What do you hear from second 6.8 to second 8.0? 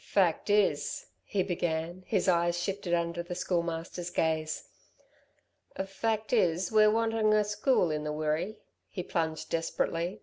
wanting a school